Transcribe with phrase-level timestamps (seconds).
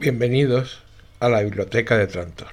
[0.00, 0.80] Bienvenidos
[1.20, 2.48] a la Biblioteca de Trantor.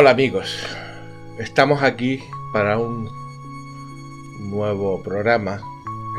[0.00, 0.66] Hola amigos,
[1.38, 2.24] estamos aquí
[2.54, 3.06] para un
[4.48, 5.60] nuevo programa,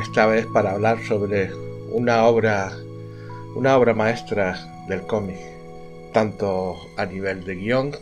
[0.04, 1.52] esta vez para hablar sobre
[1.90, 2.74] una obra,
[3.56, 5.40] una obra maestra del cómic,
[6.14, 7.96] tanto a nivel de guion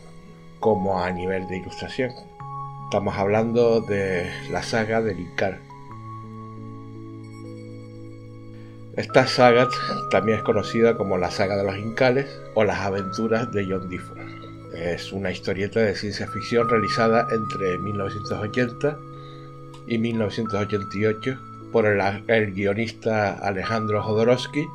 [0.58, 2.12] como a nivel de ilustración.
[2.84, 5.60] Estamos hablando de la saga de Icar.
[8.98, 9.66] Esta saga
[10.10, 14.19] también es conocida como la saga de los Incales o las aventuras de John Difford.
[14.80, 18.98] Es una historieta de ciencia ficción realizada entre 1980
[19.86, 21.38] y 1988
[21.70, 24.66] por el, guionista Alejandro Jodorowsky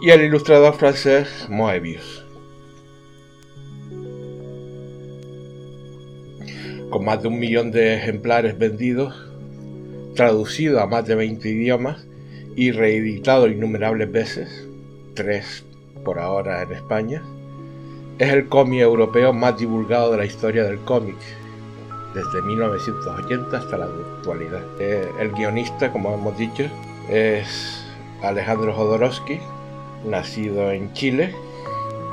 [0.00, 2.24] y el ilustrador francés Moebius.
[6.90, 9.28] Con más de un millón de ejemplares vendidos,
[10.14, 12.06] traducido a más de 20 idiomas
[12.54, 14.68] y reeditado innumerables veces,
[15.14, 15.64] tres
[16.04, 17.24] por ahora en España,
[18.20, 21.16] es el cómic europeo más divulgado de la historia del cómic,
[22.14, 24.60] desde 1980 hasta la actualidad.
[24.78, 26.64] Eh, el guionista, como hemos dicho,
[27.08, 27.82] es
[28.22, 29.40] Alejandro Jodorowsky,
[30.04, 31.34] nacido en Chile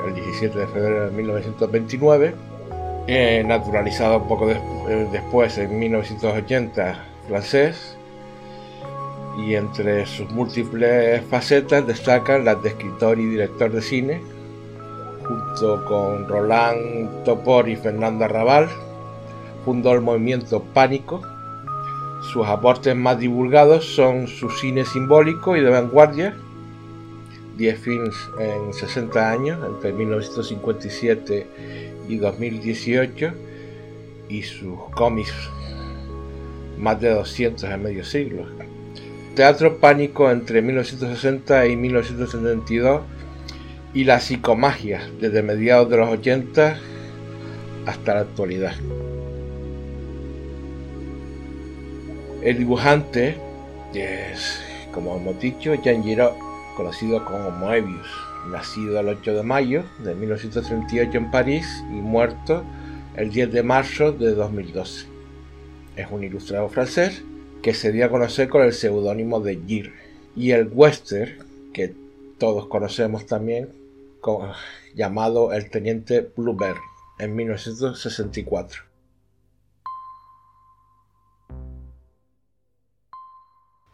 [0.06, 2.34] el 17 de febrero de 1929,
[3.06, 7.98] eh, naturalizado poco eh, después, en 1980, francés,
[9.36, 14.37] y entre sus múltiples facetas destacan las de escritor y director de cine,
[15.28, 18.68] junto con Roland Topor y Fernando Arrabal,
[19.64, 21.22] fundó el movimiento Pánico.
[22.32, 26.34] Sus aportes más divulgados son su cine simbólico y de vanguardia,
[27.56, 31.46] 10 films en 60 años, entre 1957
[32.08, 33.32] y 2018,
[34.28, 35.34] y sus cómics,
[36.78, 38.46] más de 200 en medio siglo.
[39.34, 43.02] Teatro Pánico entre 1960 y 1972
[43.98, 46.78] y la psicomagia desde mediados de los 80
[47.84, 48.76] hasta la actualidad.
[52.40, 53.34] El dibujante
[53.92, 54.60] es,
[54.94, 56.30] como hemos dicho, Jean Giraud,
[56.76, 58.06] conocido como Moebius,
[58.52, 62.62] nacido el 8 de mayo de 1938 en París y muerto
[63.16, 65.06] el 10 de marzo de 2012.
[65.96, 67.24] Es un ilustrador francés
[67.62, 69.92] que se dio a conocer con el seudónimo de Gir
[70.36, 71.32] y el western
[71.72, 71.96] que
[72.38, 73.76] todos conocemos también
[74.94, 76.80] llamado el Teniente Blueberry
[77.18, 78.82] en 1964.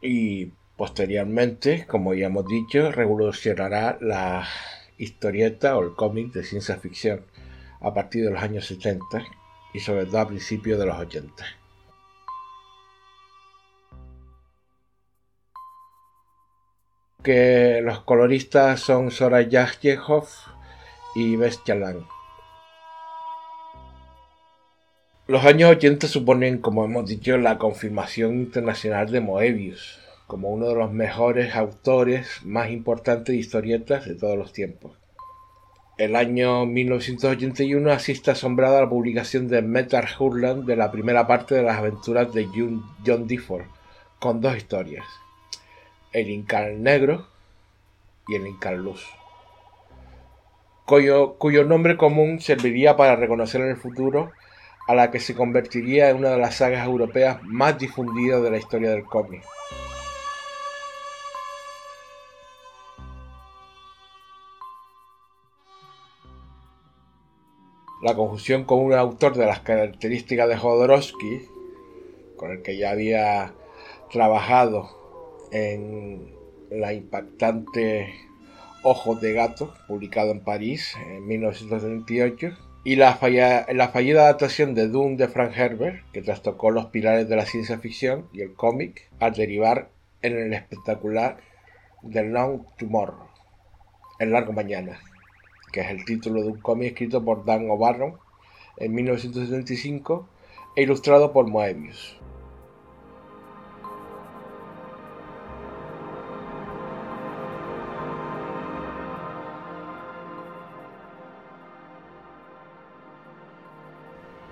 [0.03, 4.47] Y posteriormente, como ya hemos dicho, revolucionará la
[4.99, 7.25] historieta o el cómic de ciencia ficción
[7.81, 9.25] a partir de los años 70
[9.73, 11.45] y sobre todo a principios de los 80.
[17.25, 20.29] Que los coloristas son Soraya Yehov
[21.15, 22.07] y Bestialan.
[25.27, 30.75] Los años 80 suponen, como hemos dicho, la confirmación internacional de Moebius como uno de
[30.75, 34.93] los mejores autores más importantes de historietas de todos los tiempos.
[35.97, 41.55] El año 1981 asiste asombrado a la publicación de Metal Hurland de la primera parte
[41.55, 42.47] de las aventuras de
[43.07, 43.67] John Difford,
[44.19, 45.05] con dos historias
[46.15, 47.27] el Incal Negro
[48.29, 49.05] y el Incal Luz,
[50.87, 54.31] cuyo, cuyo nombre común serviría para reconocer en el futuro
[54.87, 58.59] a la que se convertiría en una de las sagas europeas más difundidas de la
[58.59, 59.43] historia del cómic.
[68.03, 71.49] La conjunción con un autor de las características de Jodorowsky,
[72.37, 73.55] con el que ya había
[74.13, 75.04] trabajado
[75.55, 76.35] en
[76.71, 78.13] la impactante
[78.83, 82.51] Ojos de Gato, publicado en París en 1938,
[82.85, 83.19] y la,
[83.73, 87.79] la fallida adaptación de Dune de Frank Herbert, que trastocó los pilares de la ciencia
[87.79, 91.39] ficción y el cómic, al derivar en el espectacular
[92.13, 93.29] The Long Tomorrow,
[94.19, 94.99] El Largo Mañana,
[95.73, 98.19] que es el título de un cómic escrito por Dan O'Bannon
[98.77, 100.29] en 1975
[100.77, 102.21] e ilustrado por Moebius.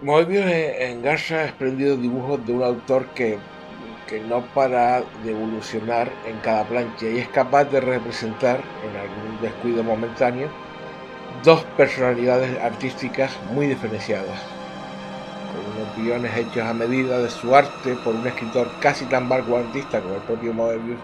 [0.02, 0.46] Moebius
[0.80, 3.38] engarza espléndidos dibujos de un autor que,
[4.28, 9.84] no para de evolucionar en cada plancha y es capaz de representar, en algún descuido
[9.84, 10.48] momentáneo,
[11.44, 14.40] dos personalidades artísticas muy diferenciadas,
[15.52, 20.00] con unos guiones hechos a medida de su arte por un escritor casi tan vanguardista
[20.00, 20.98] como el propio Moebius.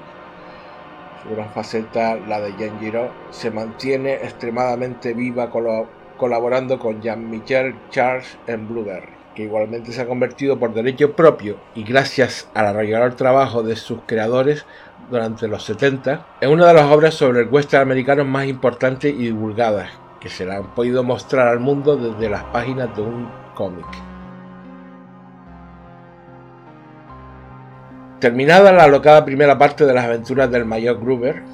[1.22, 5.86] Su gran faceta, la de Jean Giraud, se mantiene extremadamente viva con los
[6.18, 11.84] colaborando con Jean-Michel Charles en Blueberry, que igualmente se ha convertido por derecho propio y
[11.84, 14.66] gracias al arrollador trabajo de sus creadores
[15.10, 19.24] durante los 70 en una de las obras sobre el western americano más importantes y
[19.24, 23.86] divulgadas, que se la han podido mostrar al mundo desde las páginas de un cómic.
[28.20, 31.44] Terminada la alocada primera parte de las aventuras del mayor Gruber,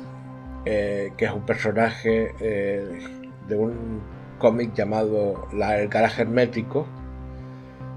[0.64, 2.88] eh, que es un personaje eh,
[3.46, 4.00] de un
[4.38, 6.86] cómic llamado la, El Garaje Hermético,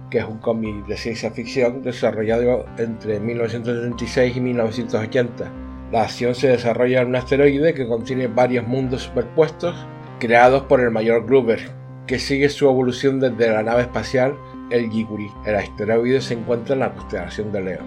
[0.10, 5.51] que es un cómic de ciencia ficción desarrollado entre 1976 y 1980.
[5.91, 9.75] La acción se desarrolla en un asteroide que contiene varios mundos superpuestos
[10.20, 11.60] creados por el mayor Gruber,
[12.08, 14.36] que sigue su evolución desde la nave espacial
[14.70, 15.29] el Yiguri.
[15.46, 17.82] El asteroide se encuentra en la constelación de Leo.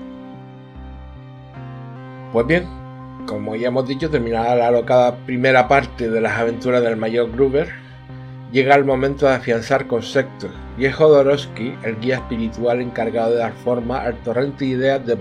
[2.32, 2.64] Pues bien,
[3.26, 7.68] como ya hemos dicho, terminada la alocada primera parte de las aventuras del mayor Gruber,
[8.52, 10.96] llega el momento de afianzar conceptos, y es
[11.84, 15.16] el guía espiritual encargado de dar forma al torrente de ideas de,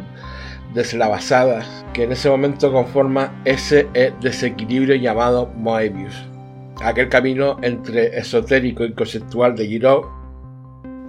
[0.74, 3.88] deslavazadas que en ese momento conforma ese
[4.22, 6.16] desequilibrio llamado Moebius.
[6.82, 10.06] Aquel camino entre esotérico y conceptual de Giraud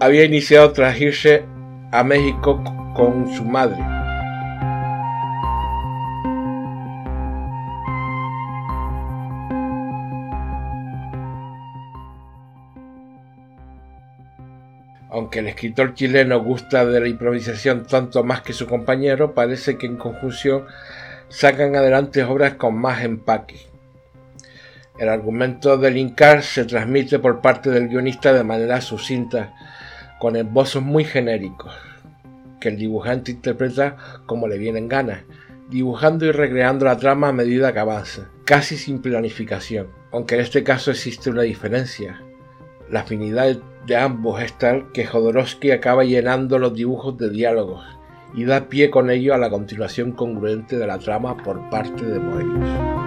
[0.00, 1.44] había iniciado tras irse
[1.92, 2.62] a México
[2.94, 3.78] con su madre,
[15.30, 19.86] Aunque el escritor chileno gusta de la improvisación tanto más que su compañero, parece que
[19.86, 20.64] en conjunción
[21.28, 23.60] sacan adelante obras con más empaque.
[24.98, 29.54] El argumento del Incar se transmite por parte del guionista de manera sucinta,
[30.18, 31.76] con esbozos muy genéricos,
[32.60, 35.20] que el dibujante interpreta como le vienen ganas,
[35.68, 40.64] dibujando y recreando la trama a medida que avanza, casi sin planificación, aunque en este
[40.64, 42.20] caso existe una diferencia.
[42.90, 43.56] La afinidad
[43.86, 47.84] de ambos es tal que Jodorowsky acaba llenando los dibujos de diálogos
[48.34, 52.18] y da pie con ello a la continuación congruente de la trama por parte de
[52.18, 53.00] Moebius.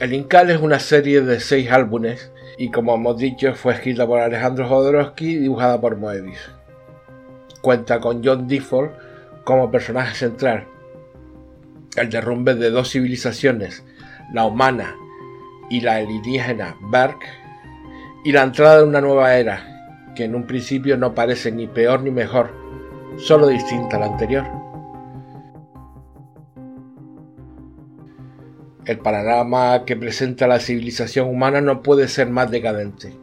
[0.00, 4.20] el Incal es una serie de seis álbumes y como hemos dicho fue escrita por
[4.20, 6.50] Alejandro Jodorowsky y dibujada por Moebius.
[7.60, 8.92] Cuenta con John Default
[9.44, 10.66] como personaje central.
[11.96, 13.84] El derrumbe de dos civilizaciones,
[14.32, 14.96] la humana
[15.70, 17.18] y la alienígena Berg,
[18.24, 22.02] y la entrada de una nueva era, que en un principio no parece ni peor
[22.02, 22.54] ni mejor,
[23.18, 24.61] solo distinta a la anterior.
[28.84, 33.16] El panorama que presenta la civilización humana no puede ser más decadente.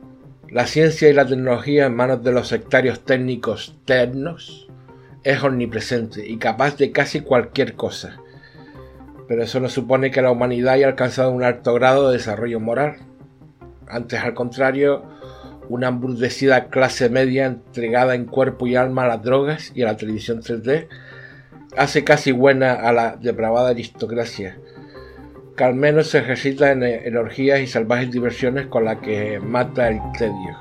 [0.47, 4.69] La ciencia y la tecnología en manos de los sectarios técnicos ternos
[5.25, 8.21] es omnipresente y capaz de casi cualquier cosa.
[9.27, 12.95] Pero eso no supone que la humanidad haya alcanzado un alto grado de desarrollo moral.
[13.89, 15.03] Antes, al contrario,
[15.67, 19.97] una embrutecida clase media entregada en cuerpo y alma a las drogas y a la
[19.97, 20.87] televisión 3D
[21.75, 24.57] hace casi buena a la depravada aristocracia
[25.59, 29.99] que al menos se ejercita en, orgías y salvajes diversiones con la que mata el
[30.17, 30.57] tedio.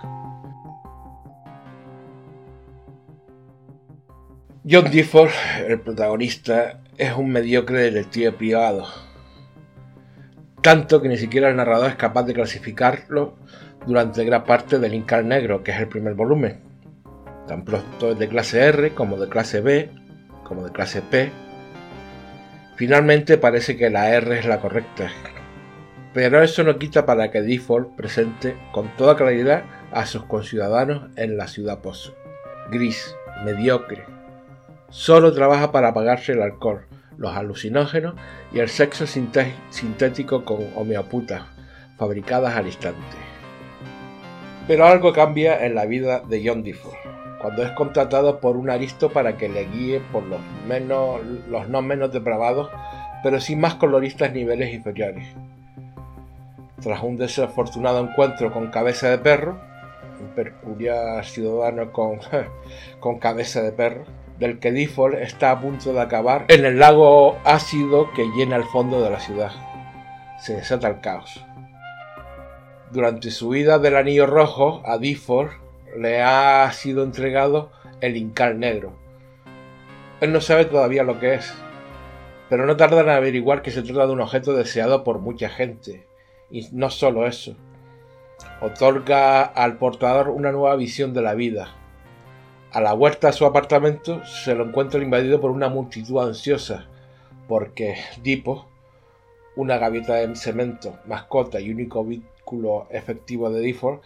[4.69, 5.31] John Difford,
[5.69, 8.89] el protagonista, es un mediocre detective privado,
[10.63, 13.37] tanto que ni siquiera el narrador es capaz de clasificarlo
[13.87, 16.59] durante gran parte del Incal Negro, que es el primer volumen.
[17.47, 19.93] Tan pronto es de clase R como de clase B,
[20.43, 21.31] como de clase P,
[22.79, 25.11] Finalmente parece que la R es la correcta,
[26.15, 31.37] pero eso no quita para que Default presente con toda claridad a sus conciudadanos en
[31.37, 32.15] la ciudad pozo.
[32.71, 34.05] Gris, mediocre.
[34.91, 38.15] Solo trabaja para pagarse el alcohol, los alucinógenos
[38.53, 41.43] y el sexo sintético con homeoputas,
[41.97, 43.17] fabricadas al instante.
[44.69, 47.08] Pero algo cambia en la vida de John Default
[47.41, 51.83] cuando es contratado por un aristo para que le guíe por los, menos, los no
[51.83, 52.71] menos depravados,
[53.23, 55.27] pero sí más coloristas niveles inferiores.
[56.81, 59.59] Tras un desafortunado encuentro con cabeza de perro,
[60.21, 62.19] un peculiar ciudadano con,
[63.01, 64.05] con cabeza de perro,
[64.39, 68.65] del que Default está a punto de acabar en el lago ácido que llena el
[68.65, 69.51] fondo de la ciudad.
[70.39, 71.45] Se desata el caos.
[72.93, 75.53] Durante su vida del Anillo Rojo, a Default
[76.01, 78.93] le ha sido entregado el Incal Negro.
[80.21, 81.53] Él no sabe todavía lo que es,
[82.49, 86.07] pero no tarda en averiguar que se trata de un objeto deseado por mucha gente.
[86.51, 87.57] Y no solo eso.
[88.61, 91.75] otorga al portador una nueva visión de la vida.
[92.71, 96.87] A la vuelta a su apartamento se lo encuentra invadido por una multitud ansiosa,
[97.49, 98.67] porque Dipo,
[99.57, 104.01] una gaviota de cemento, mascota y único vínculo efectivo de Difford,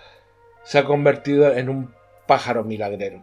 [0.64, 1.94] se ha convertido en un
[2.26, 3.20] pájaro milagrero.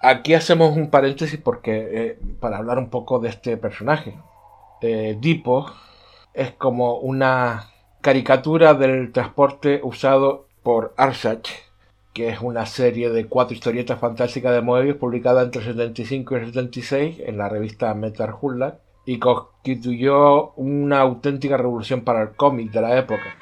[0.00, 4.14] Aquí hacemos un paréntesis porque eh, para hablar un poco de este personaje.
[4.82, 5.66] Eh, Dipo
[6.34, 7.70] es como una
[8.02, 11.48] caricatura del transporte usado por Arsach,
[12.12, 16.38] que es una serie de cuatro historietas fantásticas de Moebius publicada entre el 75 y
[16.40, 22.70] el 76 en la revista Metal Hurla y constituyó una auténtica revolución para el cómic
[22.72, 23.36] de la época.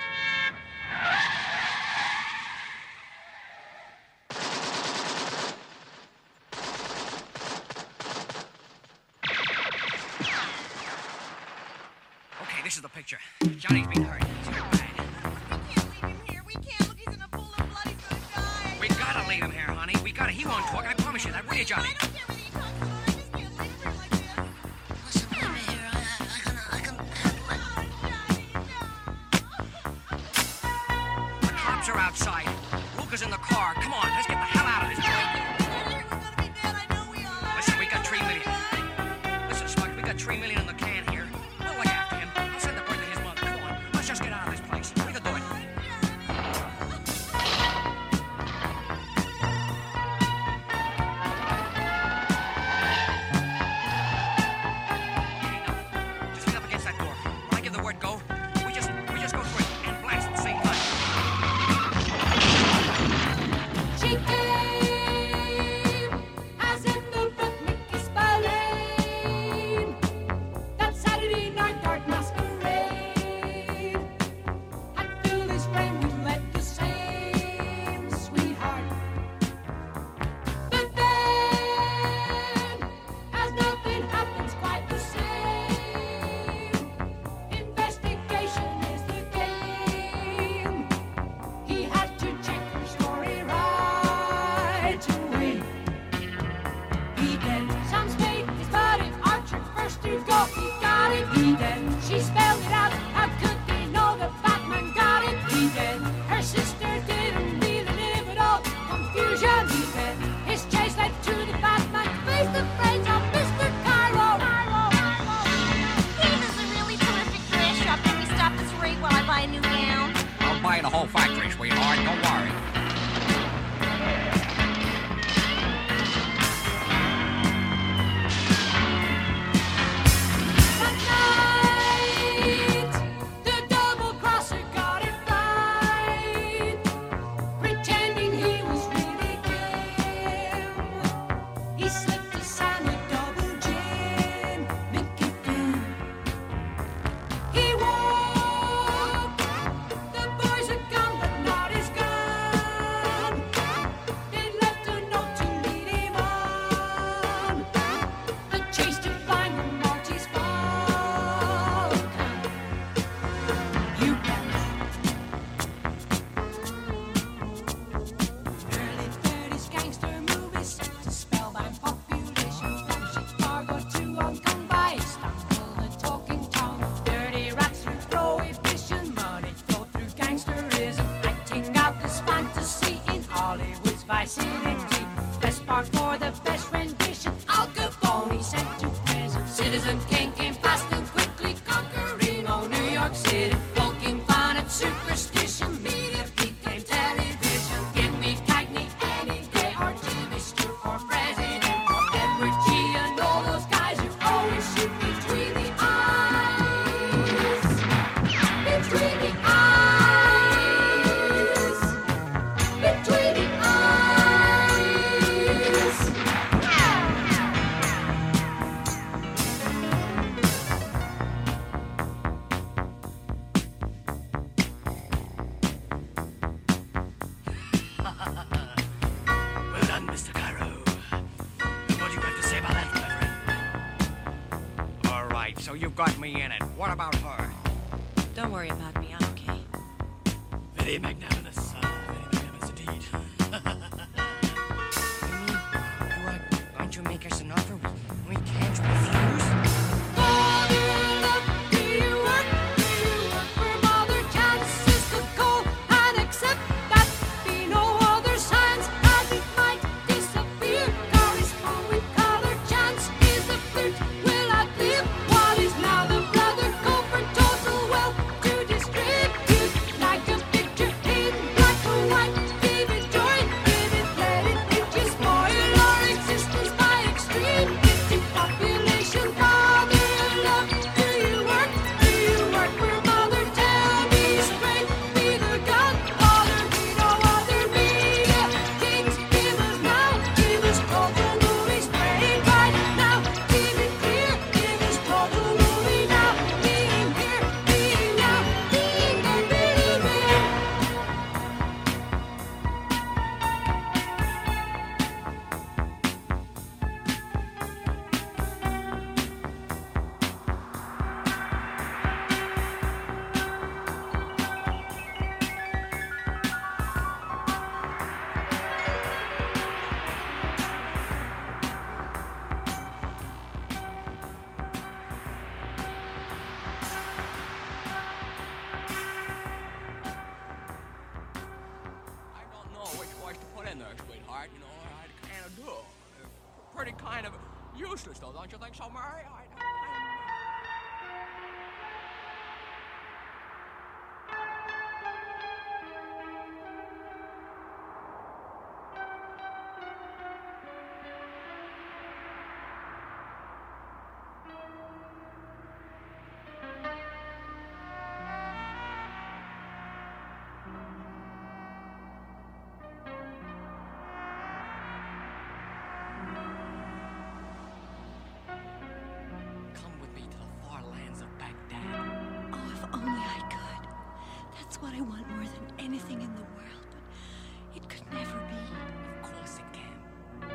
[375.82, 376.90] Anything in the world.
[376.90, 379.22] But it could never be.
[379.22, 379.98] Of course it can.
[380.40, 380.50] But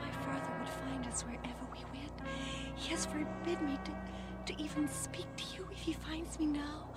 [0.00, 2.12] my father would find us wherever we went.
[2.76, 6.88] He has forbid me to, to even speak to you if he finds me now.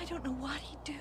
[0.00, 1.00] I don't know what he'd do.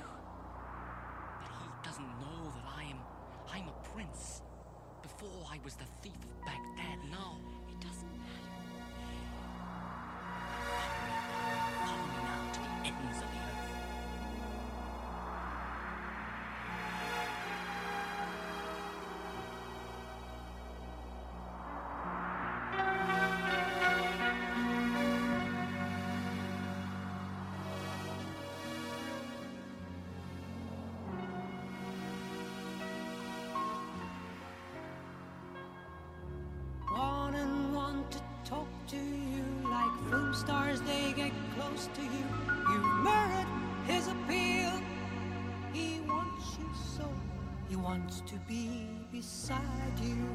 [38.91, 42.25] To you like film stars, they get close to you.
[42.71, 43.47] you merit
[43.87, 44.73] his appeal.
[45.71, 47.07] He wants you so,
[47.69, 50.27] he wants to be beside you.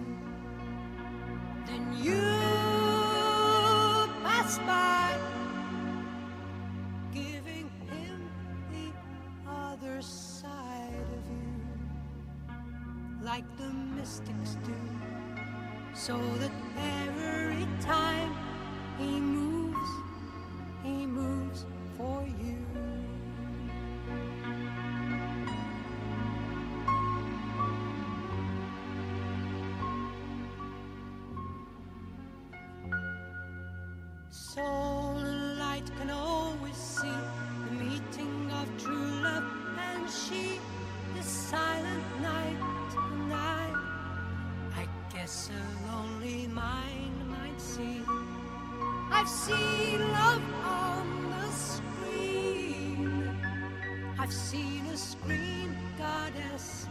[1.66, 2.22] Then you
[4.24, 5.18] pass by,
[7.12, 8.30] giving him
[8.72, 8.90] the
[9.50, 12.56] other side of you,
[13.22, 14.72] like the mystics do
[15.96, 18.45] so that every time
[18.98, 19.90] he moves,
[20.82, 21.64] he moves
[21.96, 22.56] for you.
[34.58, 37.12] And light can always see
[37.66, 39.44] the meeting of true love,
[39.78, 40.58] and she
[41.18, 42.56] is silent night
[42.96, 43.76] and night.
[44.76, 48.00] I guess a lonely mind might see.
[49.10, 53.38] I've seen love on the screen.
[54.18, 56.86] I've seen a screen goddess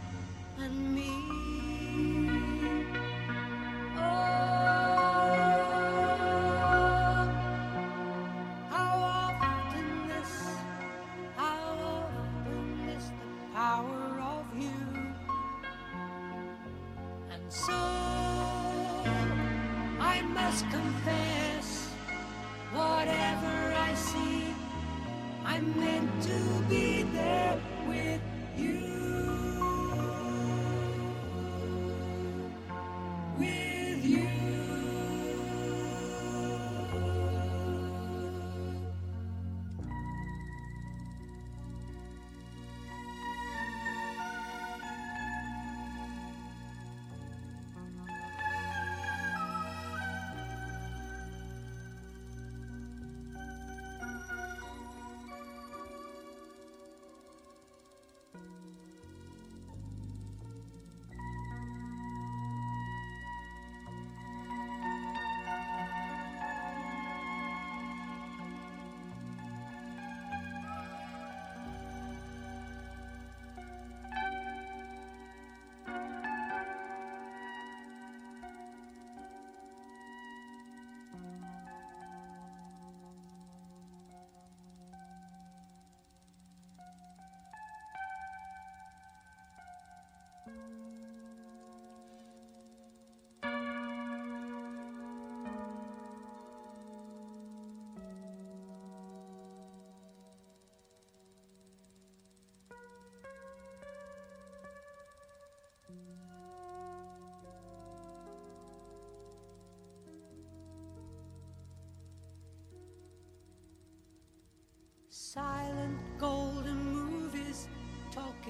[0.58, 2.15] and me.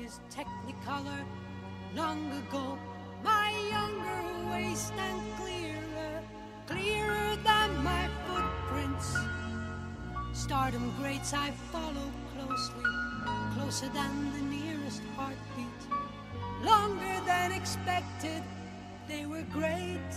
[0.07, 1.25] Is technicolor.
[1.95, 2.79] Long ago,
[3.25, 6.23] my younger waist and clearer,
[6.67, 9.17] clearer than my footprints.
[10.33, 12.91] Stardom greats I follow closely,
[13.55, 15.83] closer than the nearest heartbeat.
[16.63, 18.43] Longer than expected,
[19.09, 20.13] they were great.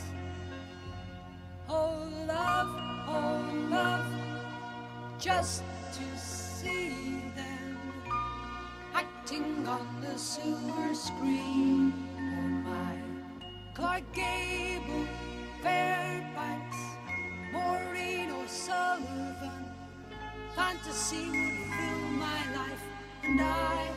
[21.09, 22.83] Fantasy would fill my life,
[23.23, 23.89] and I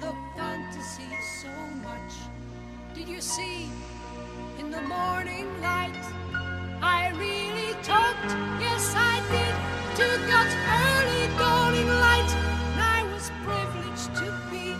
[0.00, 1.08] love fantasy
[1.40, 1.50] so
[1.84, 2.12] much.
[2.94, 3.70] Did you see
[4.58, 5.94] in the morning light?
[6.82, 9.54] I really talked, yes I did,
[9.98, 12.30] to God's early dawning light.
[12.72, 14.74] And I was privileged to be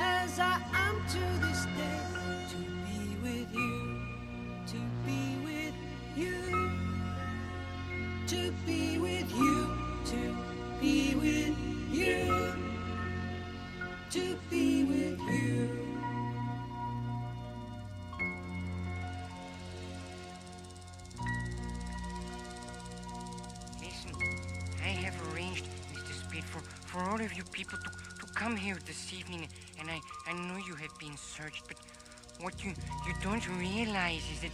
[0.00, 2.00] as I am to this day,
[2.50, 4.00] to be with you,
[4.66, 5.74] to be with
[6.16, 6.70] you,
[8.26, 11.56] to be with you, to be with
[11.90, 12.54] you,
[14.10, 15.70] to be with you.
[23.80, 24.12] Listen,
[24.82, 26.28] I have arranged, Mr.
[26.28, 29.48] Speed, for, for all of you people to, to come here this evening,
[29.80, 31.76] and I, I know you have been searched, but
[32.40, 32.70] what you,
[33.06, 34.52] you don't realize is that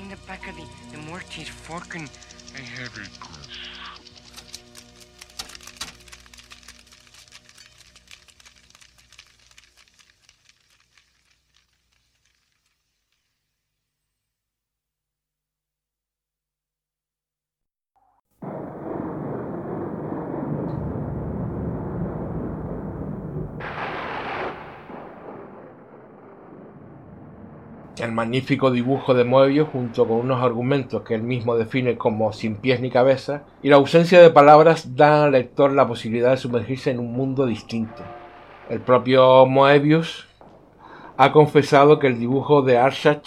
[0.00, 2.08] in the back of the, the Mortis Falcon,
[2.56, 3.67] I have a
[28.18, 32.80] magnífico dibujo de Moebius, junto con unos argumentos que él mismo define como sin pies
[32.80, 36.98] ni cabeza, y la ausencia de palabras dan al lector la posibilidad de sumergirse en
[36.98, 38.02] un mundo distinto.
[38.68, 40.26] El propio Moebius
[41.16, 43.24] ha confesado que el dibujo de Arshach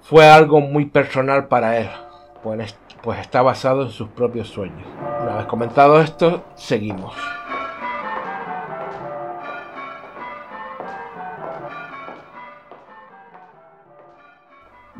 [0.00, 1.90] fue algo muy personal para él,
[2.42, 4.88] pues, pues está basado en sus propios sueños.
[5.22, 7.12] Una vez comentado esto, seguimos.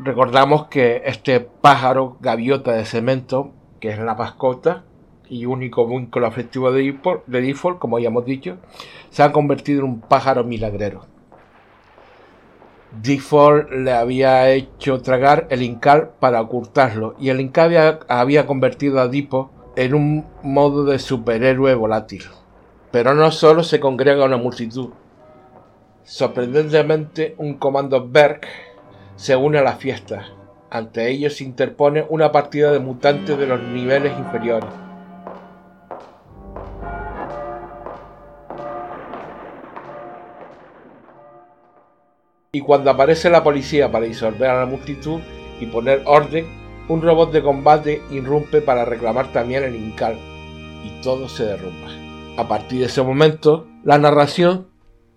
[0.03, 4.83] Recordamos que este pájaro gaviota de cemento, que es la mascota
[5.29, 8.57] y único vínculo afectivo de Default, de Default, como ya hemos dicho,
[9.11, 11.05] se ha convertido en un pájaro milagrero.
[13.01, 19.07] Default le había hecho tragar el Incal para ocultarlo y el Incal había, convertido a
[19.07, 22.25] Dipo en un modo de superhéroe volátil.
[22.91, 24.89] Pero no solo se congrega una multitud.
[26.03, 28.41] Sorprendentemente, un comando Berg
[29.15, 30.25] se une a la fiesta.
[30.69, 34.69] Ante ellos se interpone una partida de mutantes de los niveles inferiores.
[42.55, 45.19] Y cuando aparece la policía para disolver a la multitud
[45.59, 46.45] y poner orden,
[46.87, 50.17] un robot de combate irrumpe para reclamar también el Incal
[50.83, 51.89] y todo se derrumba.
[52.37, 54.67] A partir de ese momento, la narración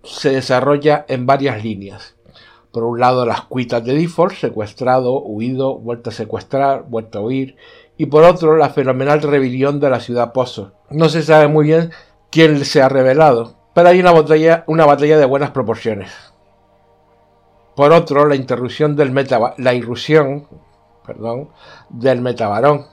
[0.03, 2.16] se desarrolla en varias líneas.
[2.77, 7.55] Por un lado, las cuitas de Default, secuestrado, huido, vuelta a secuestrar, vuelta a huir.
[7.97, 10.73] Y por otro, la fenomenal rebelión de la ciudad Pozo.
[10.91, 11.89] No se sabe muy bien
[12.29, 16.11] quién se ha revelado, pero hay una batalla, una batalla de buenas proporciones.
[17.75, 20.47] Por otro, la interrupción del meta, la irrupción,
[21.03, 21.49] perdón,
[21.89, 22.85] del metabarón,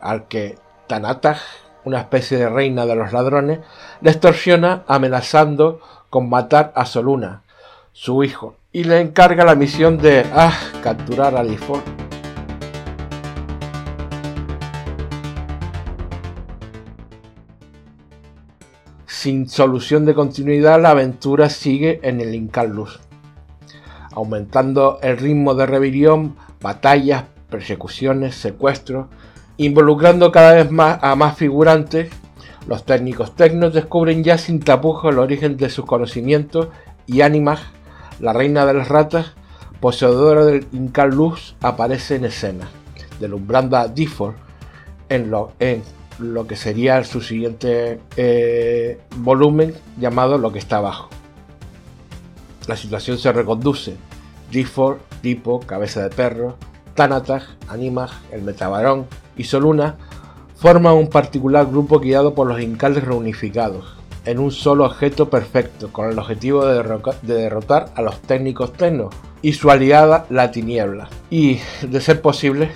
[0.00, 1.38] al que Tanatag,
[1.84, 3.58] una especie de reina de los ladrones,
[4.02, 7.42] le extorsiona amenazando con matar a Soluna,
[7.90, 11.84] su hijo, y le encarga la misión de ah, capturar a Default.
[19.06, 22.98] Sin solución de continuidad, la aventura sigue en el Incalus,
[24.12, 29.06] aumentando el ritmo de rebelión, batallas, persecuciones, secuestros,
[29.58, 32.10] involucrando cada vez más a más figurantes.
[32.66, 36.68] Los técnicos tecnos descubren ya sin tapujos el origen de sus conocimientos
[37.06, 37.60] y ánimas
[38.20, 39.32] la reina de las ratas,
[39.80, 42.68] poseedora del Incal Luz, aparece en escena,
[43.20, 44.36] delumbrando a Default
[45.08, 45.52] en lo,
[46.46, 51.08] que sería su siguiente eh, volumen llamado Lo que está abajo.
[52.66, 53.96] La situación se reconduce.
[54.50, 56.56] Default, Tipo, Cabeza de Perro,
[56.94, 59.96] Tanatag, Animag, el Metabarón y Soluna
[60.56, 66.10] forman un particular grupo guiado por los Incales reunificados, en un solo objeto perfecto, con
[66.10, 66.82] el objetivo de,
[67.22, 72.70] de, derrotar a los técnicos tecnos y su aliada la tiniebla, y, de ser posible,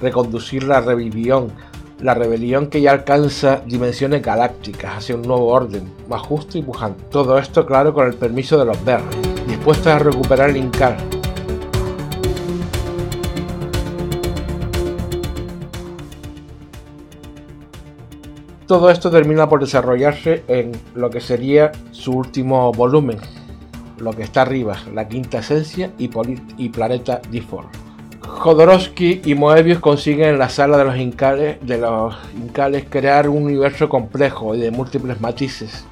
[0.00, 1.52] reconducir la rebelión,
[2.00, 7.04] la rebelión que ya alcanza dimensiones galácticas hacia un nuevo orden, más justo y pujante.
[7.10, 9.16] Todo esto, claro, con el permiso de los verdes,
[9.46, 10.96] dispuestos a recuperar el Incal.
[18.66, 23.18] Todo esto termina por desarrollarse en lo que sería su último volumen,
[23.98, 27.66] lo que está arriba, la quinta esencia y, Planeta D4.
[28.26, 33.42] Jodorowsky y Moebius consiguen en la sala de los, incales, de los incales crear un
[33.42, 35.84] universo complejo y de múltiples matices.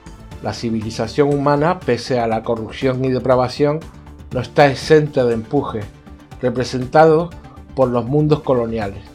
[0.43, 3.81] La civilización humana, pese a la corrupción y depravación,
[4.33, 5.81] no está exenta de empuje,
[6.41, 7.29] representado
[7.77, 9.12] por los mundos coloniales.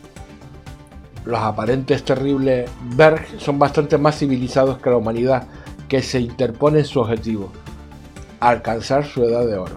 [1.28, 5.46] Los aparentes terribles Berg son bastante más civilizados que la humanidad,
[5.90, 7.52] que se interpone en su objetivo,
[8.40, 9.76] alcanzar su edad de oro.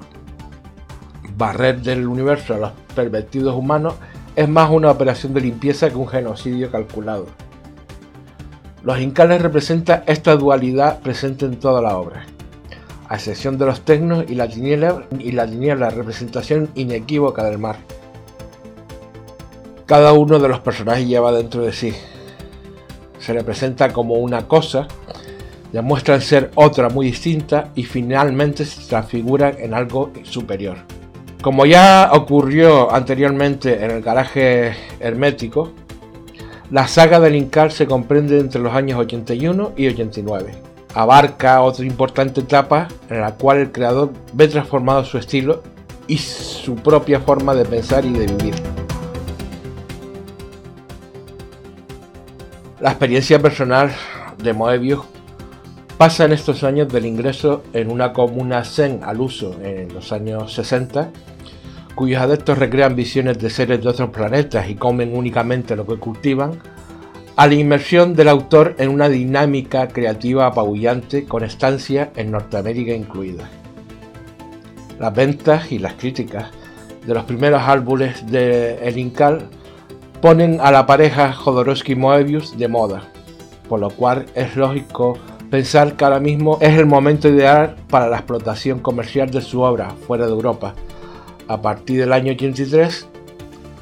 [1.36, 3.94] Barrer del universo a los pervertidos humanos
[4.36, 7.26] es más una operación de limpieza que un genocidio calculado.
[8.84, 12.26] Los incales representan esta dualidad presente en toda la obra,
[13.08, 17.78] a excepción de los tecnos y la tiniebla, y la representación inequívoca del mar.
[19.90, 21.92] Cada uno de los personajes lleva dentro de sí.
[23.18, 24.86] Se representa como una cosa,
[25.72, 30.76] demuestran ser otra muy distinta y finalmente se transfiguran en algo superior.
[31.42, 35.72] Como ya ocurrió anteriormente en el garaje hermético,
[36.70, 40.54] la saga del Incal se comprende entre los años 81 y 89.
[40.94, 45.64] Abarca otra importante etapa en la cual el creador ve transformado su estilo
[46.06, 48.79] y su propia forma de pensar y de vivir.
[52.80, 53.90] La experiencia personal
[54.42, 55.00] de Moebius
[55.98, 60.54] pasa en estos años del ingreso en una comuna zen al uso en los años
[60.54, 61.10] 60
[61.94, 66.52] cuyos adeptos recrean visiones de seres de otros planetas y comen únicamente lo que cultivan,
[67.36, 73.50] a la inmersión del autor en una dinámica creativa apabullante con estancia en Norteamérica incluida.
[74.98, 76.46] Las ventas y las críticas
[77.06, 79.50] de los primeros álbumes de El Incal
[80.20, 83.02] ponen a la pareja Jodorowsky-Moebius de moda,
[83.68, 85.16] por lo cual es lógico
[85.50, 89.94] pensar que ahora mismo es el momento ideal para la explotación comercial de su obra
[90.06, 90.74] fuera de Europa,
[91.48, 93.08] a partir del año 83,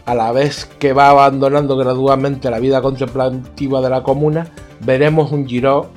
[0.06, 4.48] a la vez que va abandonando gradualmente la vida contemplativa de la comuna,
[4.80, 5.90] veremos un Giro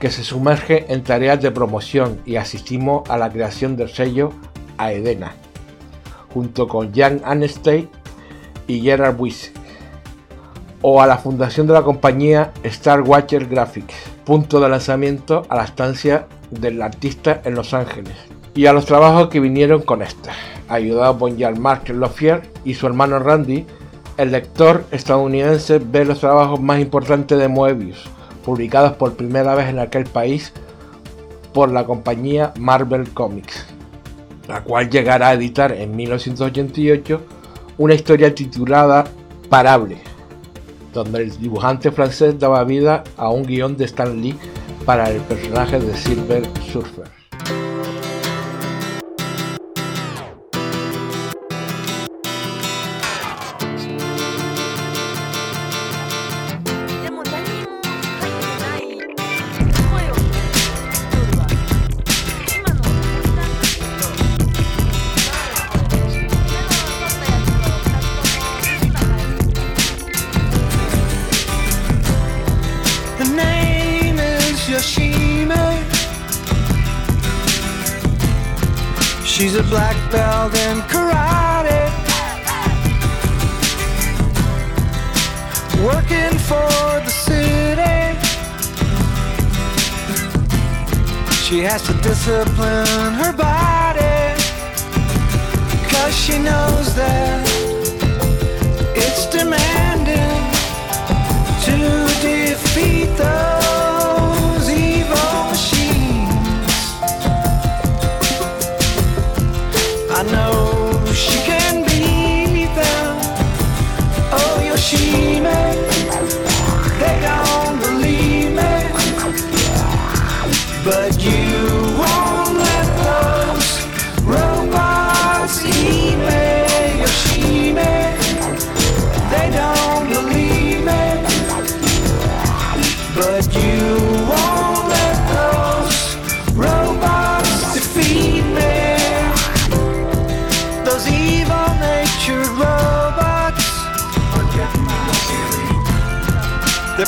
[0.00, 4.32] que se sumerge en tareas de promoción y asistimos a la creación del sello
[4.78, 5.34] Aedena,
[6.32, 7.88] junto con Jan Anstey
[8.66, 9.52] y Gerard Wyss,
[10.82, 13.94] o a la fundación de la compañía Star Watcher Graphics,
[14.24, 18.16] punto de lanzamiento a la estancia del artista en Los Ángeles,
[18.54, 20.32] y a los trabajos que vinieron con esta
[20.68, 23.66] ayudado por Jean-Marc Lofier y su hermano Randy,
[24.16, 28.04] el lector estadounidense ve los trabajos más importantes de Moebius,
[28.44, 30.52] publicados por primera vez en aquel país
[31.52, 33.66] por la compañía Marvel Comics,
[34.48, 37.20] la cual llegará a editar en 1988
[37.78, 39.04] una historia titulada
[39.48, 39.98] Parable,
[40.92, 44.36] donde el dibujante francés daba vida a un guion de Stan Lee
[44.84, 47.15] para el personaje de Silver Surfer.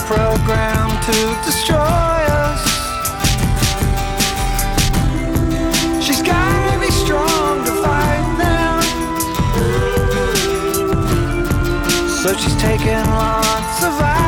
[0.08, 2.62] Programmed to destroy us.
[6.02, 8.80] She's gotta be strong to fight them.
[12.22, 14.27] So she's taking lots of vitamins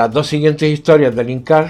[0.00, 1.68] Las dos siguientes historias de Linkar,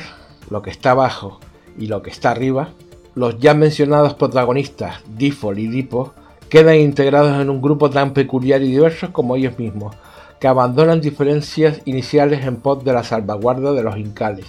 [0.51, 1.41] lo que está abajo
[1.77, 2.69] y lo que está arriba,
[3.17, 6.15] los ya mencionados protagonistas, Difol y Dipo,
[6.49, 9.97] quedan integrados en un grupo tan peculiar y diverso como ellos mismos,
[10.39, 14.47] que abandonan diferencias iniciales en pos de la salvaguarda de los incales.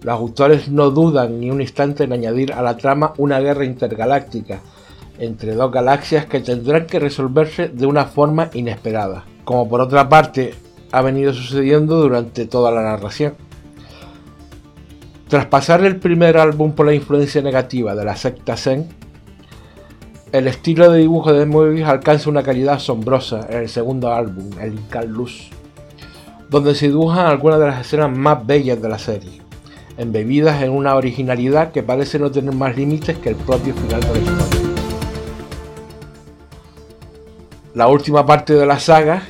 [0.00, 4.62] Los autores no dudan ni un instante en añadir a la trama una guerra intergaláctica
[5.18, 10.54] entre dos galaxias que tendrán que resolverse de una forma inesperada, como por otra parte
[10.92, 13.34] ha venido sucediendo durante toda la narración.
[15.28, 18.88] Tras pasar el primer álbum por la influencia negativa de la secta Zen,
[20.32, 24.74] el estilo de dibujo de Moebius alcanza una calidad asombrosa en el segundo álbum, el
[24.74, 25.50] Incal Luz,
[26.48, 29.40] donde se dibujan algunas de las escenas más bellas de la serie,
[29.96, 34.12] embebidas en una originalidad que parece no tener más límites que el propio final de
[34.12, 34.60] la historia.
[37.74, 39.22] La última parte de la saga,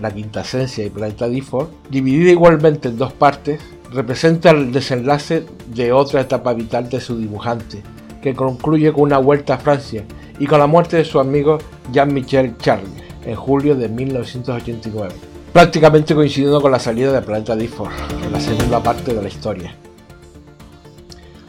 [0.00, 3.60] la quinta esencia y Planeta Default, dividida igualmente en dos partes,
[3.92, 7.82] representa el desenlace de otra etapa vital de su dibujante,
[8.22, 10.04] que concluye con una vuelta a Francia
[10.38, 11.58] y con la muerte de su amigo
[11.92, 12.90] Jean-Michel Charles
[13.24, 15.14] en julio de 1989,
[15.52, 17.92] prácticamente coincidiendo con la salida de Planeta Default,
[18.24, 19.74] en la segunda parte de la historia.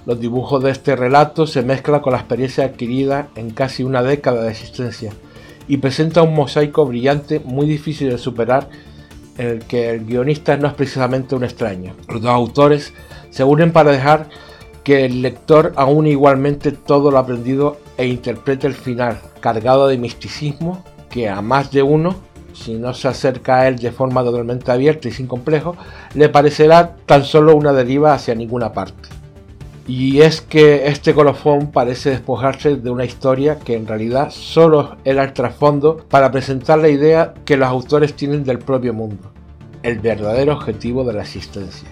[0.05, 4.43] Los dibujos de este relato se mezclan con la experiencia adquirida en casi una década
[4.43, 5.13] de existencia
[5.69, 8.67] y presenta un mosaico brillante muy difícil de superar
[9.37, 11.93] en el que el guionista no es precisamente un extraño.
[12.09, 12.93] Los dos autores
[13.29, 14.27] se unen para dejar
[14.83, 20.83] que el lector aúne igualmente todo lo aprendido e interprete el final, cargado de misticismo
[21.09, 22.15] que a más de uno,
[22.53, 25.75] si no se acerca a él de forma totalmente abierta y sin complejo,
[26.15, 29.18] le parecerá tan solo una deriva hacia ninguna parte.
[29.89, 35.23] Y es que este colofón parece despojarse de una historia que en realidad solo era
[35.23, 39.31] el trasfondo para presentar la idea que los autores tienen del propio mundo,
[39.81, 41.89] el verdadero objetivo de la existencia.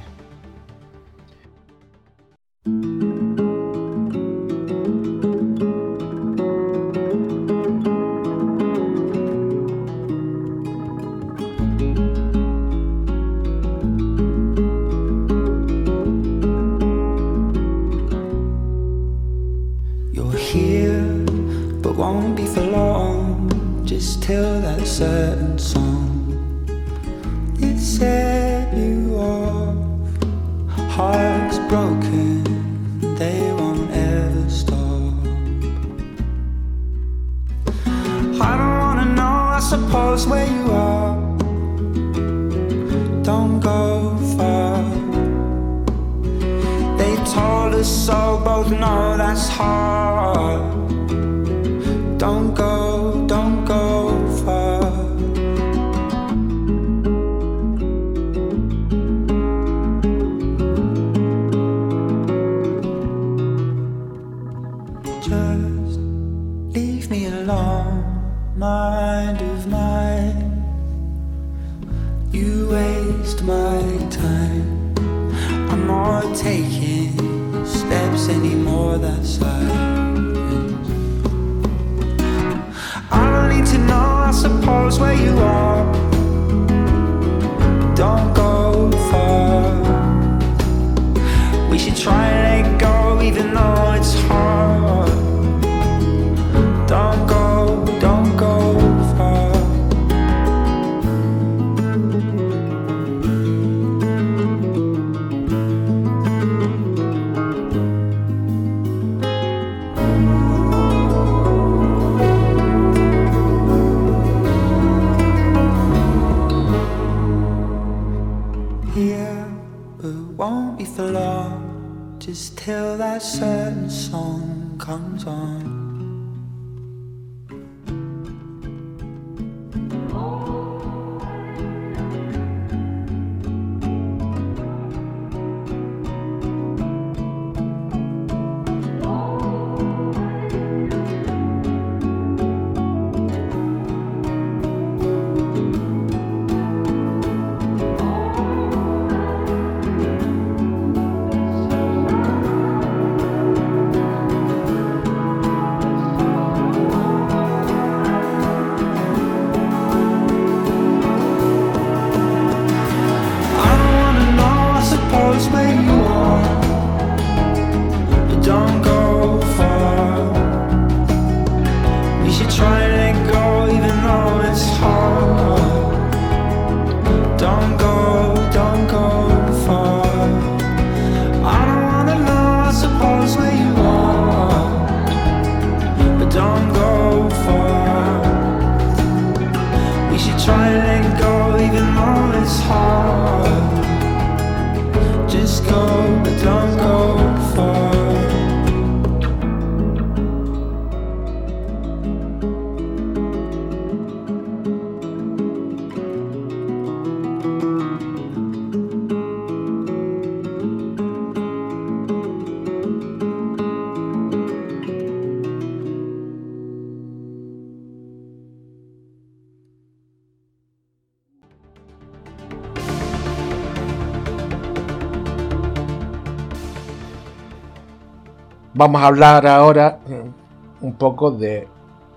[228.77, 231.67] Vamos a hablar ahora mm, un poco de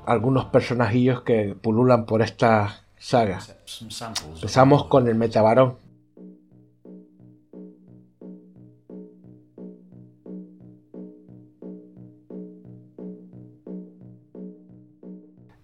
[0.05, 3.39] algunos personajillos que pululan por esta saga.
[4.35, 5.77] Empezamos con el Metabarón.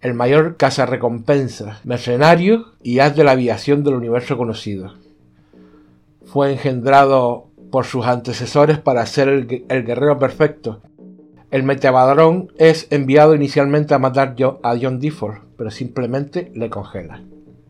[0.01, 4.95] El mayor cazarrecompensa, mercenario y haz de la aviación del universo conocido.
[6.25, 10.81] Fue engendrado por sus antecesores para ser el, el guerrero perfecto.
[11.49, 17.21] El Metabadrón es enviado inicialmente a matar a John Difford, pero simplemente le congela.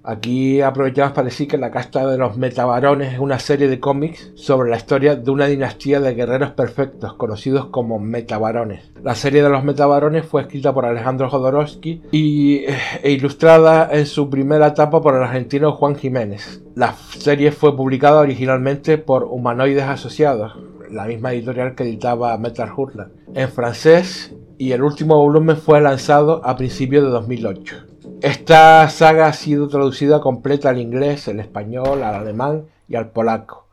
[0.07, 4.31] Aquí aprovechamos para decir que La Casta de los Metabarones es una serie de cómics
[4.35, 8.89] sobre la historia de una dinastía de guerreros perfectos, conocidos como Metabarones.
[9.03, 14.05] La serie de los Metabarones fue escrita por Alejandro Jodorowsky y, eh, e ilustrada en
[14.05, 16.63] su primera etapa por el argentino Juan Jiménez.
[16.73, 20.53] La serie fue publicada originalmente por Humanoides Asociados,
[20.89, 26.39] la misma editorial que editaba Metal Hurla, en francés y el último volumen fue lanzado
[26.45, 27.87] a principios de 2008.
[28.21, 33.67] Esta saga ha sido traducida completa al inglés, al español, al alemán y al polaco.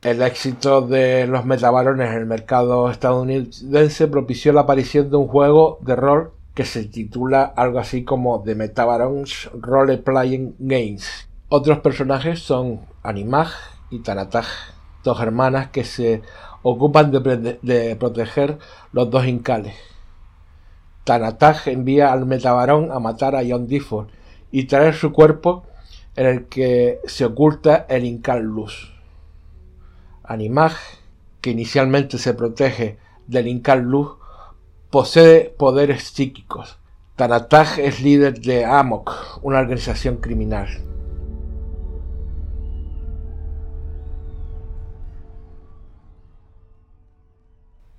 [0.00, 5.78] El éxito de los metabarones en el mercado estadounidense propició la aparición de un juego
[5.80, 11.28] de rol que se titula algo así como The Metabarons Role Playing Games.
[11.48, 13.48] Otros personajes son Animag
[13.90, 14.46] y Tanataj,
[15.02, 16.22] dos hermanas que se
[16.62, 18.58] ocupan de proteger
[18.92, 19.74] los dos incales.
[21.04, 24.08] Tanataj envía al metabarón a matar a John Difford
[24.52, 25.64] y traer su cuerpo
[26.14, 28.92] en el que se oculta el Incal Luz.
[30.22, 30.74] Animaj,
[31.40, 34.12] que inicialmente se protege del Incal Luz,
[34.90, 36.78] posee poderes psíquicos.
[37.16, 40.68] Tanataj es líder de Amok, una organización criminal.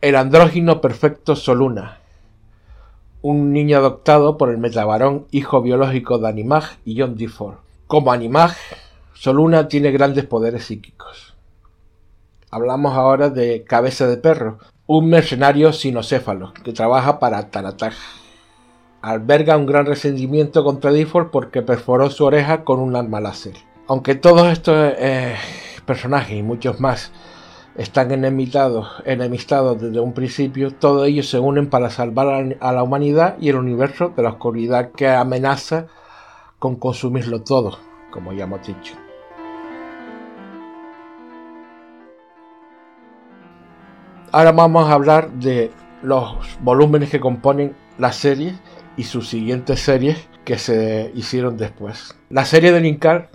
[0.02, 2.03] El andrógino perfecto Soluna,
[3.24, 7.56] un niño adoptado por el metabarón hijo biológico de Animag y John Difford.
[7.88, 8.54] Como Animag,
[9.14, 11.34] Soluna tiene grandes poderes psíquicos.
[12.52, 17.96] Hablamos ahora de Cabeza de Perro, un mercenario sinocéfalo que trabaja para Tanataj.
[19.02, 23.56] Alberga un gran resentimiento contra Difford porque perforó su oreja con un arma láser.
[23.88, 25.36] Aunque todos estos eh,
[25.86, 27.12] personajes y muchos más
[27.76, 33.38] están enemistados, enemistados desde un principio, todos ellos se unen para salvar a la humanidad
[33.40, 35.88] y el universo de la oscuridad que amenaza
[36.60, 37.78] con consumirlo todo,
[38.12, 38.96] como ya hemos dicho.
[44.32, 45.72] Ahora vamos a hablar de
[46.02, 48.56] los volúmenes que componen la serie
[48.98, 52.18] y sus siguientes series que se hicieron después.
[52.30, 53.30] La serie de Linkar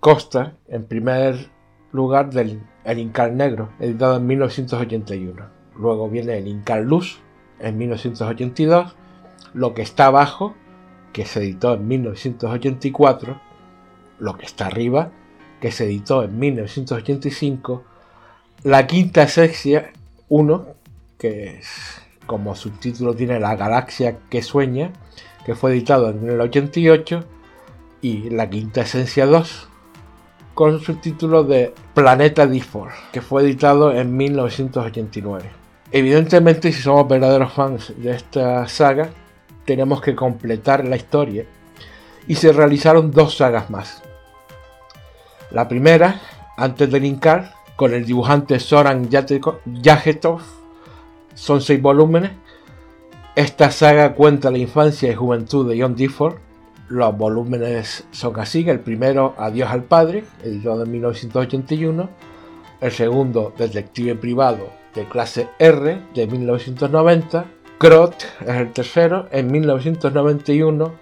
[0.00, 1.50] consta, en primer
[1.92, 5.46] lugar, del el Incal Negro, editado en 1981.
[5.76, 7.20] Luego viene el Incal Luz,
[7.60, 8.96] en 1982.
[9.54, 10.54] Lo que está abajo,
[11.12, 13.40] que se editó en 1984.
[14.18, 15.10] Lo que está arriba,
[15.60, 17.84] que se editó en 1985.
[18.64, 19.92] La quinta esencia
[20.28, 20.66] 1,
[21.18, 24.92] que es, como subtítulo tiene La galaxia que sueña,
[25.44, 27.24] que fue editado en el 88.
[28.02, 29.68] Y la quinta esencia 2,
[30.60, 35.48] con su título de Planeta Difford, que fue editado en 1989.
[35.90, 39.08] Evidentemente, si somos verdaderos fans de esta saga,
[39.64, 41.46] tenemos que completar la historia
[42.28, 44.02] y se realizaron dos sagas más.
[45.50, 46.20] La primera,
[46.58, 50.42] antes de linkar, con el dibujante Soran Yajetov,
[51.32, 52.32] son seis volúmenes.
[53.34, 56.36] Esta saga cuenta la infancia y juventud de John Difford,
[56.90, 62.10] los volúmenes son así, el primero Adiós al Padre, editado en 1981,
[62.80, 67.44] el segundo Detective Privado de clase R de 1990,
[67.78, 70.92] Crot es el tercero en 1991,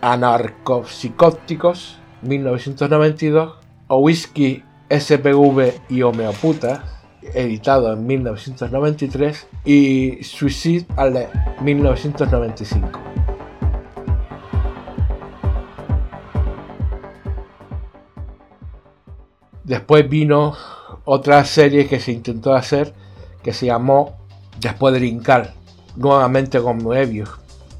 [0.00, 3.54] Anarcopsicópticos 1992,
[3.88, 6.84] o Whisky SPV y Homeoputa
[7.34, 11.28] editado en 1993 y Suicide Ale
[11.60, 12.98] 1995.
[19.64, 20.56] Después vino
[21.04, 22.92] otra serie que se intentó hacer
[23.42, 24.16] que se llamó
[24.60, 25.54] Después del Incal,
[25.96, 27.30] nuevamente con Moebius,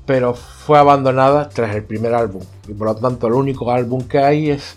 [0.07, 4.19] pero fue abandonada tras el primer álbum y por lo tanto el único álbum que
[4.19, 4.77] hay es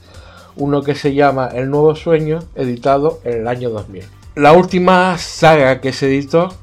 [0.56, 4.04] uno que se llama El Nuevo Sueño, editado en el año 2000.
[4.36, 6.54] La última saga que se editó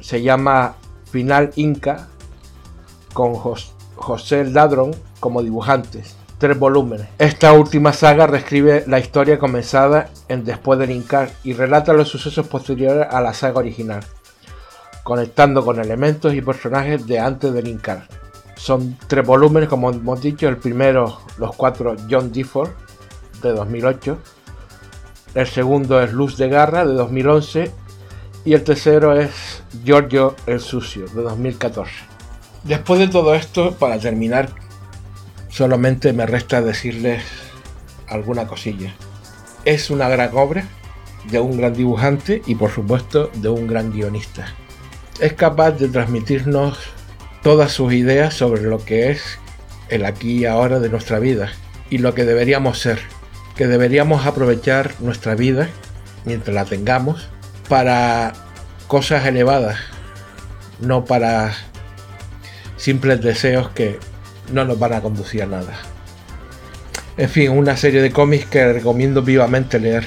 [0.00, 0.74] se llama
[1.10, 2.08] Final Inca,
[3.12, 7.06] con José Ladrón como dibujantes tres volúmenes.
[7.20, 12.48] Esta última saga reescribe la historia comenzada en Después del Incar y relata los sucesos
[12.48, 14.02] posteriores a la saga original,
[15.04, 18.08] conectando con elementos y personajes de antes del Incar.
[18.56, 22.70] Son tres volúmenes, como hemos dicho, el primero, los cuatro John Difford,
[23.40, 24.18] de 2008,
[25.36, 27.70] el segundo es Luz de Garra, de 2011,
[28.44, 31.92] y el tercero es Giorgio el Sucio, de 2014.
[32.64, 34.48] Después de todo esto, para terminar,
[35.52, 37.22] Solamente me resta decirles
[38.08, 38.94] alguna cosilla.
[39.66, 40.64] Es una gran obra
[41.30, 44.46] de un gran dibujante y por supuesto de un gran guionista.
[45.20, 46.78] Es capaz de transmitirnos
[47.42, 49.38] todas sus ideas sobre lo que es
[49.90, 51.52] el aquí y ahora de nuestra vida
[51.90, 53.00] y lo que deberíamos ser,
[53.54, 55.68] que deberíamos aprovechar nuestra vida
[56.24, 57.28] mientras la tengamos
[57.68, 58.32] para
[58.88, 59.78] cosas elevadas,
[60.80, 61.52] no para
[62.78, 63.98] simples deseos que
[64.50, 65.74] no nos van a conducir a nada.
[67.16, 70.06] En fin, una serie de cómics que recomiendo vivamente leer.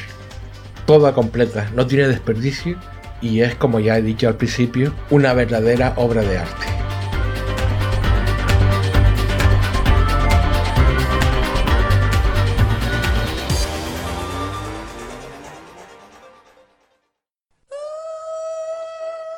[0.86, 2.78] Toda completa, no tiene desperdicio
[3.22, 6.66] y es, como ya he dicho al principio, una verdadera obra de arte.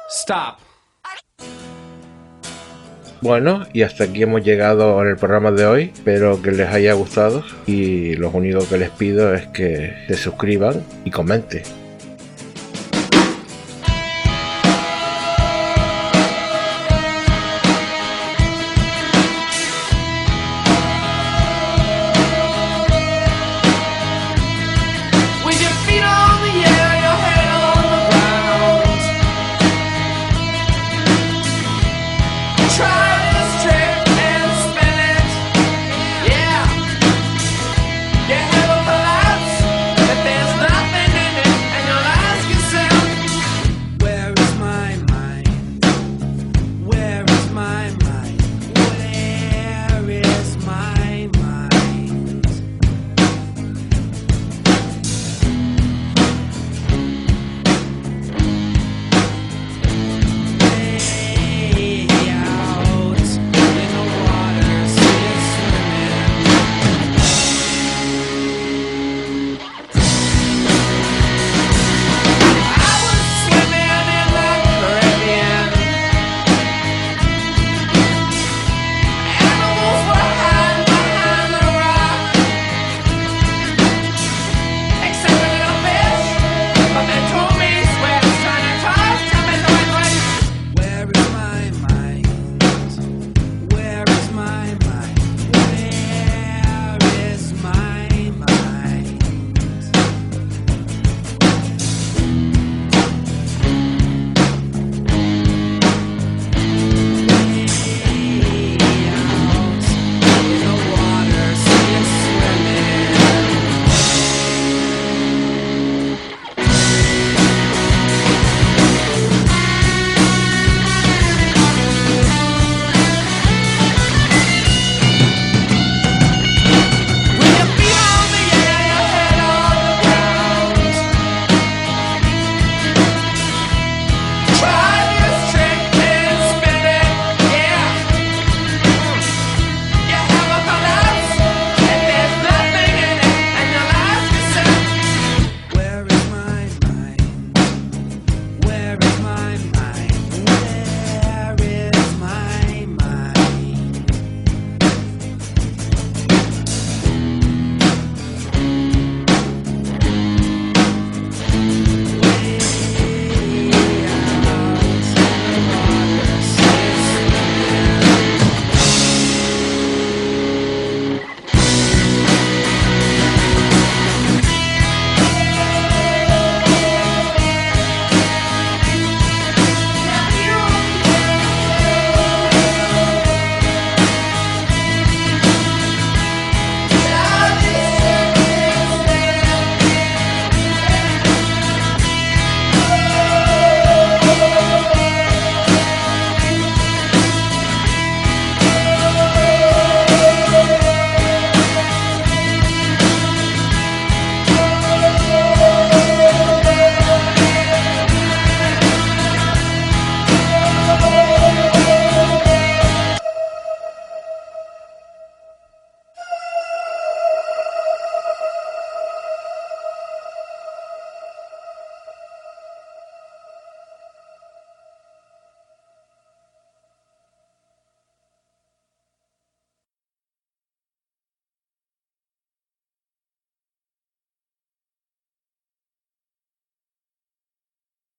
[0.09, 0.66] Stop.
[3.21, 5.91] Bueno, y hasta aquí hemos llegado en el programa de hoy.
[5.93, 10.83] Espero que les haya gustado y lo único que les pido es que se suscriban
[11.03, 11.63] y comenten.